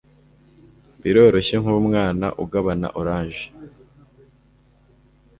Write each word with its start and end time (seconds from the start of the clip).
Biroroshye 1.01 1.55
nkumwana 1.61 2.27
ugabana 2.43 2.87
orange 2.99 3.43